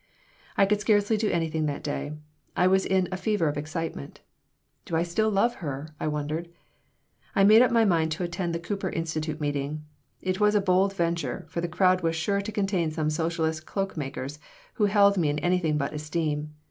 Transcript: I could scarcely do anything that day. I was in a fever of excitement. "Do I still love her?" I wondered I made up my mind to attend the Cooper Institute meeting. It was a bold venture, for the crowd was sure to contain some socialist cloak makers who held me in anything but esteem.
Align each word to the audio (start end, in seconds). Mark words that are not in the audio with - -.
I 0.57 0.65
could 0.65 0.81
scarcely 0.81 1.15
do 1.15 1.29
anything 1.29 1.67
that 1.67 1.83
day. 1.83 2.13
I 2.55 2.65
was 2.65 2.87
in 2.87 3.07
a 3.11 3.17
fever 3.17 3.47
of 3.47 3.55
excitement. 3.55 4.21
"Do 4.83 4.95
I 4.95 5.03
still 5.03 5.29
love 5.29 5.53
her?" 5.61 5.89
I 5.99 6.07
wondered 6.07 6.47
I 7.35 7.43
made 7.43 7.61
up 7.61 7.69
my 7.69 7.85
mind 7.85 8.11
to 8.13 8.23
attend 8.23 8.55
the 8.55 8.59
Cooper 8.59 8.89
Institute 8.89 9.39
meeting. 9.39 9.85
It 10.19 10.39
was 10.39 10.55
a 10.55 10.59
bold 10.59 10.95
venture, 10.95 11.45
for 11.49 11.61
the 11.61 11.67
crowd 11.67 12.01
was 12.01 12.15
sure 12.15 12.41
to 12.41 12.51
contain 12.51 12.89
some 12.89 13.11
socialist 13.11 13.67
cloak 13.67 13.95
makers 13.95 14.39
who 14.73 14.85
held 14.85 15.19
me 15.19 15.29
in 15.29 15.37
anything 15.37 15.77
but 15.77 15.93
esteem. 15.93 16.55